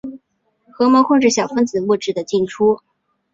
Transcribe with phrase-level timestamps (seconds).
[0.71, 2.79] 核膜控制小分子物质的进出。